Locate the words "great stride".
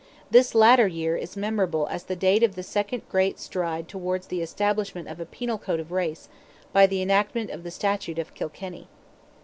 3.07-3.87